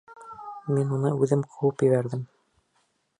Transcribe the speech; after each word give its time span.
Мин 0.77 0.95
уны 0.97 1.11
үҙем 1.25 1.45
ҡыуып 1.51 1.85
ебәрҙем! 1.89 2.25